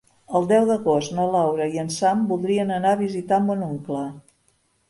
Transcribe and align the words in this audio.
El 0.37 0.45
deu 0.51 0.63
d'agost 0.69 1.11
na 1.17 1.25
Laura 1.35 1.67
i 1.75 1.81
en 1.83 1.93
Sam 1.97 2.25
voldria 2.33 2.65
anar 2.79 2.95
a 2.97 3.01
visitar 3.05 3.43
mon 3.51 3.63
oncle. 3.71 4.03